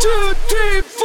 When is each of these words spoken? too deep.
too 0.00 0.34
deep. 0.48 0.99